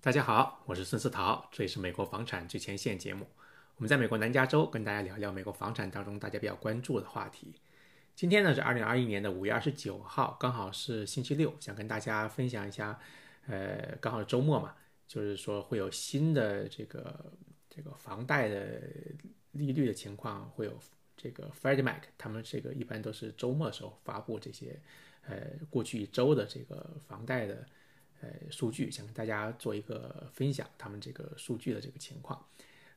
[0.00, 3.26] 大家好，我是孙思桃，这里是美国房产最前线节目。
[3.74, 7.52] 我们在美国南加州跟大家聊聊美国房产当中大家比较关注的话题。
[8.14, 12.96] 今天呢是二零二一年的五月二十九号，刚好是星期六，想跟大家分享一下，
[13.48, 14.76] 呃，刚好是周末嘛，
[15.08, 17.32] 就是说会有新的这个
[17.68, 18.80] 这个房贷的
[19.50, 20.78] 利率的情况，会有
[21.16, 24.80] 这个 Freddie Mac 他们这个一般都是周末的时候发布这些，
[25.26, 27.66] 呃，过去一周的这个房贷的
[28.20, 32.44] 呃数据，想跟大家做一个分享，他们这个数据的这个情况。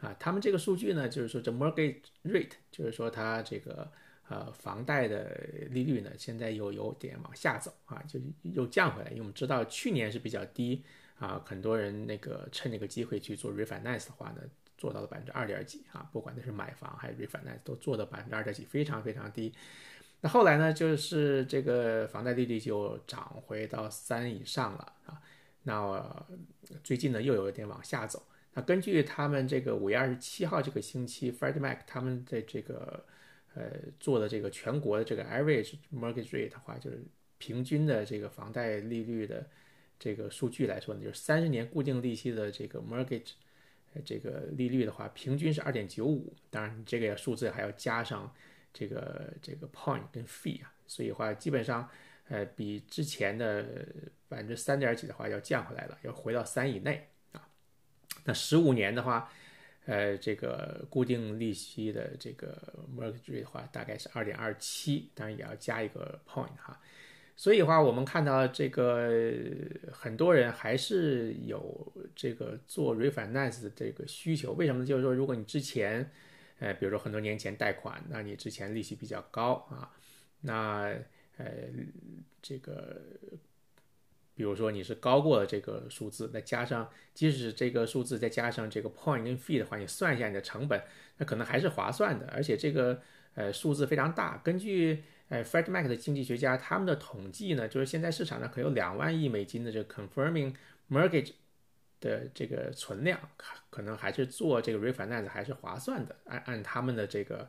[0.00, 3.90] 啊，他们这个数据呢，就是说这 mortgage rate，就是说它这个
[4.28, 5.28] 呃房贷的
[5.70, 9.10] 利率呢，现在又有点往下走啊，就又降回来。
[9.10, 10.84] 因为我们知道去年是比较低
[11.18, 14.42] 啊，很多人那个趁这个机会去做 refinance 的话呢，
[14.76, 19.52] 做到了百分之二点几啊，不管那是买房还是 refinance，都做到百分之二点几，非常非常低。
[20.20, 25.20] 那后来呢，就是这个房贷利率就涨回到三以上了啊，
[25.62, 26.26] 那
[26.82, 28.22] 最近呢又有一点往下走。
[28.54, 33.04] 那根据他们这个五月二十七号这个星期，Fred Mac 他们的这个
[33.54, 37.00] 呃做的这个全国的这个 average mortgage rate 的话，就是
[37.38, 39.46] 平均的这个房贷利率的
[39.98, 43.34] 这个数据来说呢，就是三十年固定利息的这个 mortgage
[44.04, 46.32] 这个利率的话，平均是二点九五。
[46.50, 48.32] 当然，这个数字还要加上
[48.72, 51.88] 这个这个 point 跟 fee 啊，所以话基本上
[52.28, 53.64] 呃比之前的
[54.28, 57.48] 百分之三点几的话要降回来了，要回到三以内啊。
[58.24, 59.30] 那十五年的话，
[59.86, 66.78] 呃，这个固定利息的这个 mortgage 的话，大概是二点二七，当然也要加一个 point 哈。
[67.36, 69.22] 所以的话，我们看到这个
[69.92, 74.52] 很多人还是有这个做 refinance 的这个需求。
[74.54, 74.84] 为什么？
[74.84, 76.10] 就是说，如果你之前，
[76.58, 79.90] 呃，比如说很多年前贷款，那你之前利息比较高啊，
[80.40, 80.94] 那
[81.36, 81.46] 呃，
[82.40, 83.00] 这个。
[84.34, 90.80] 比如说你是高过了这个数字，再加上即使这个数字再加上这个 point 跟 fee 的话，你算一下你的成本，
[91.16, 92.28] 那可能还是划算的。
[92.28, 93.02] 而且这个
[93.34, 94.40] 呃数字非常大。
[94.44, 100.54] 根据呃 Freddie Mac 的经济学家他们的统计呢，就是现在市场上可有两万亿美金的这个 confirming
[100.88, 101.32] mortgage
[102.00, 103.18] 的这个存量，
[103.70, 106.16] 可能还是做这个 refinance 还是划算的。
[106.26, 107.48] 按按他们的这个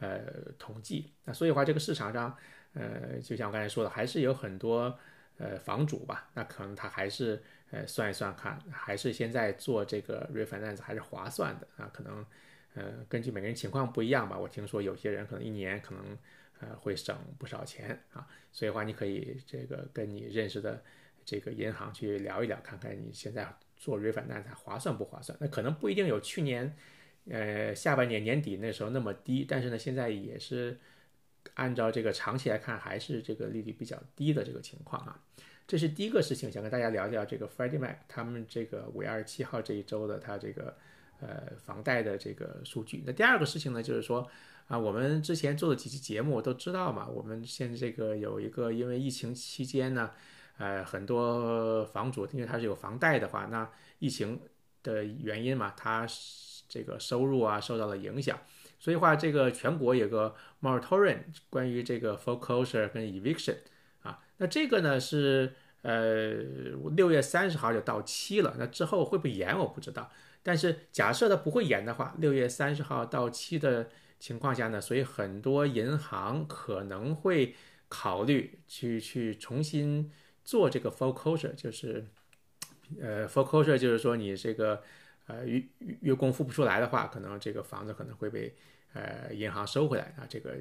[0.00, 0.20] 呃
[0.58, 2.36] 统计，那所以话这个市场上
[2.74, 4.98] 呃就像我刚才说的，还是有很多。
[5.38, 11.90] 呃，房主吧，那可能他还是呃算一算看，还是现在做这个 refinance 还是划算的啊？
[11.92, 12.24] 可能
[12.72, 14.38] 呃根据每个人情况不一样吧。
[14.38, 16.18] 我听说有些人可能一年可能
[16.60, 20.82] 呃会省不少钱啊，所以话你可以这个跟你认识的
[21.26, 25.36] 这个银行去聊一聊，看看你现在做 refinance 划算不划算？
[25.38, 26.74] 那可能不一定有去年
[27.28, 30.78] 呃下半年年底那时候那么低，但是呢现在也是。
[31.54, 35.16] 按照这个长期来看，还是这个利率比较低的这个情况啊，
[35.64, 40.76] 这是第一个事情，想跟大家聊聊这个 Freddie Mac 他们这个五月二十七号这一周的他这个
[41.20, 43.04] 呃房贷的这个数据。
[43.06, 44.28] 那第二个事情呢，就是说
[44.66, 50.10] 啊，我们之前做的几期节目都知道嘛，我们现在这个有一个因为疫情期间呢，
[50.58, 53.68] 呃，很多房主因为他是有房贷的话，那
[53.98, 54.40] 疫情
[54.82, 56.06] 的原因嘛，他
[56.68, 58.38] 这个收入啊受到了影响。
[58.78, 61.18] 所以话，这个全国有个 moratorium，
[61.48, 63.56] 关于这个 foreclosure 跟 eviction
[64.02, 66.34] 啊，那这个呢是呃
[66.94, 70.10] 六月三十号就到期了，那之后会不会延我不知道，
[70.42, 73.88] 但是假设它不会延的话，六月三十号到期的
[74.18, 77.54] 情况下呢，所以很多银行可能会
[77.88, 80.12] 考虑去去重新
[80.46, 82.06] 做这个 foreclosure，就是
[82.98, 84.82] 呃 foreclosure 就是说你这个。
[85.28, 85.60] 呃，月
[86.02, 88.54] 月供付不出来的话，可能这个房子可能会被
[88.92, 90.22] 呃银行收回来啊。
[90.28, 90.54] 这个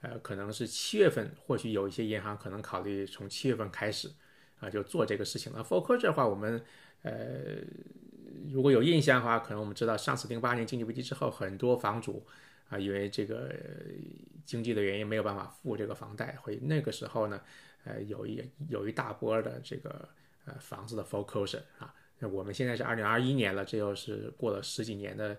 [0.00, 4.10] 呃可能是七月份，或许有一些银行可能考虑从七月份开始
[4.58, 5.62] 啊就做这个事情了。
[5.62, 6.60] foreclosure 的话，我们
[7.02, 7.58] 呃
[8.52, 12.26] 如果有印象的话，可能我们知道上次零八年经济危机之后，很多房主
[12.70, 13.54] 啊因为这个
[14.44, 17.40] 经济的原因没有办法付这个房贷，会那个时候呢
[17.84, 20.08] 呃有一有一大波的这个
[20.44, 21.94] 呃房子的 foreclosure 啊。
[22.18, 25.36] 那我们现在是二零二一年了，这又是过了十几年的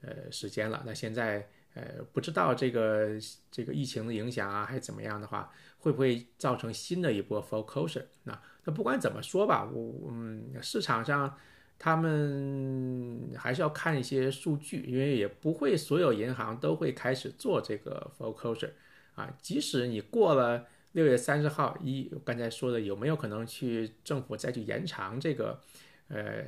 [0.00, 0.82] 呃时间了。
[0.84, 3.10] 那现在呃不知道这个
[3.50, 8.04] 这个疫情的影响啊，还是怎么样的话，会不会造成新的一波 foreclosure？
[8.24, 11.38] 那那不管怎么说吧，我嗯市场上
[11.78, 18.72] 他们还是要看一些数据，因为也不会所有银行都会开始做这个 foreclosure
[19.14, 19.32] 啊。
[19.40, 20.66] 即使你过了
[20.96, 25.60] 六月三十号一，刚才说的有没有可能去政府再去延长这个？
[26.08, 26.42] 呃，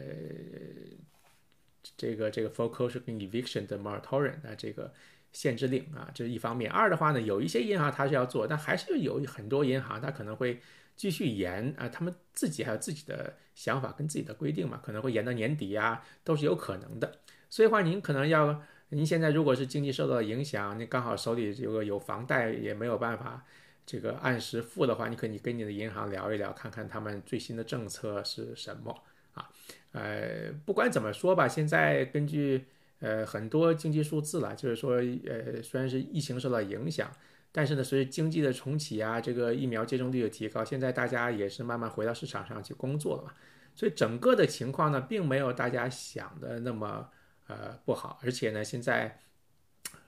[1.96, 4.90] 这个这个 foreclosure 跟 eviction 的 moratorium 啊，这个
[5.32, 6.70] 限制令啊，这是一方面。
[6.70, 10.60] 二的话呢，有一些银行它是要做，但还是有很多银行它可能会
[10.96, 17.18] 继续延啊，他们自己还有自己的想法跟自己的规定嘛，可能会延到年底呀，都是有可能的。
[17.50, 23.44] 所以话，您可能要，您现在如果是经济受到影响，你刚好手里有个有房贷，也没有办法
[23.88, 28.94] 这个按时付的话，你可以跟你的银行聊一聊，看看他们最新的政策是什么
[29.32, 29.48] 啊？
[29.92, 32.66] 呃，不管怎么说吧，现在根据
[32.98, 34.96] 呃很多经济数字了，就是说，
[35.26, 37.10] 呃，虽然是疫情受到影响。
[37.50, 43.32] 但是呢，随着经济的重启啊，这个疫苗接种率的提高，现在大家也是慢慢回到市场上去工作了嘛。
[43.74, 47.08] 所以整个的情况呢，并没有大家想的那么
[47.46, 48.20] 呃不好。
[48.22, 49.18] 而且呢，现在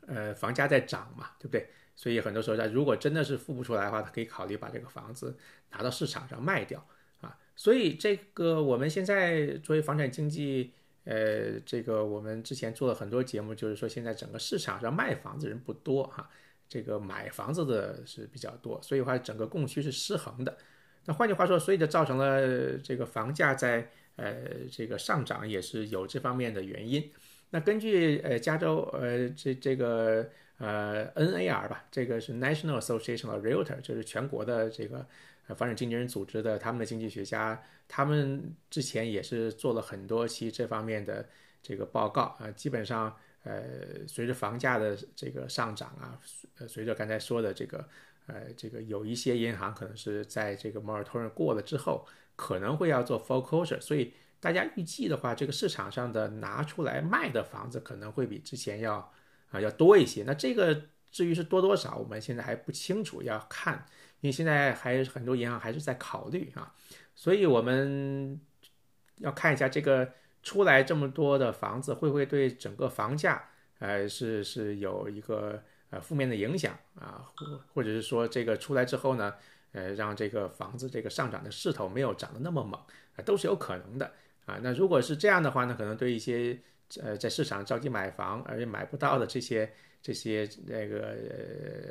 [0.07, 1.67] 呃房价在涨嘛，对不对？
[2.01, 5.37] 所以很多时候，他如果真的是付不出来的话，他可以考虑把这个房子
[5.71, 6.83] 拿到市场上卖掉
[7.21, 7.37] 啊。
[7.55, 10.73] 所以这个我们现在作为房产经济，
[11.05, 16.31] 呃，这个我们之前做了很多节目，就是说现在整个市场上卖房子人不多哈。
[16.67, 20.57] 这个买房子的是比较多，所以话整个供需是失衡的。
[21.05, 24.35] 那换句话说，所以就造成了这个房价在呃
[24.73, 27.11] 这个上涨，也是有这方面的原因。
[27.51, 35.07] 那根据呃加州呃这这个呃 NAR 吧，这个是 National Association of Realtor，就是全国的这个
[35.47, 41.29] 呃房产经纪人组织的他们的经济学家，他们之前也是做了很多期这方面的
[41.63, 43.15] 这个报告啊，基本上。
[43.43, 46.21] 呃，随着房价的这个上涨啊，
[46.59, 47.89] 呃，随着刚才说的这个，
[48.27, 52.07] 呃，这个有一些银行可能是在这个 moratorium 过了之后，
[52.37, 59.13] 可能会要做 foreclosure，所以大家预计的话，这个市场上的拿出来卖的房子可能会比之前要
[59.51, 60.25] 啊要多一些。
[60.27, 60.83] 那这个
[61.13, 63.87] 至于是多多少，我们现在还不清楚，要看，
[64.21, 66.75] 因为现在还很多银行还是在考虑啊，
[67.15, 68.41] 所以我们
[69.19, 70.13] 要看一下这个。
[70.43, 73.45] 出来这么多的房子，会不会对整个房价，
[73.79, 77.29] 呃，是是有一个呃负面的影响啊？
[77.37, 79.35] 或或者是说，这个出来之后呢，
[79.73, 82.81] 呃，让这个房子这个上涨的势头没有涨得那么猛
[83.17, 84.11] 啊，都是有可能的
[84.51, 84.61] 啊。
[84.63, 86.59] 那如果是这样的话呢，可能对一些
[87.01, 91.17] 呃在市场着急买房而且买不到的这些这些那个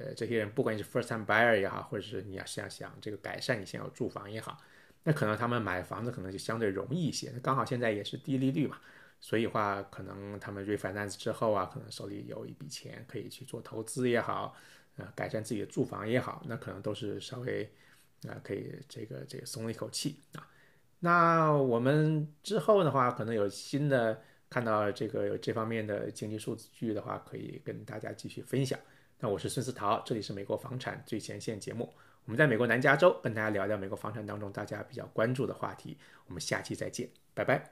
[0.07, 4.57] 呃这些人，不管你是 first time buyer 也好，或者是你要想想这个改善你现有住房也好。
[5.03, 8.77] 那可能他们买房子可能就相对容易一些，那刚好现在也是低利率嘛，
[9.21, 14.53] 所以话可能他们 refinance 之后啊，可能手里有一笔钱可以去做投资也好，
[14.97, 17.63] 呃，改善自己的住房也好，那可能都是稍微
[18.27, 20.45] 啊可以这个这个松了一口气啊。
[20.99, 28.77] 那我们之后的话，可能有新的看到这个有这方面的经济数据的话，可以跟大家继续分享。
[29.19, 31.93] 那我是孙思桃，这里是美国房产最前线节目。
[32.25, 35.97] 我们在美国南加州跟大家聊聊美国房产当中大家比较关注的话题。
[36.27, 37.71] 我们下期再见，拜拜。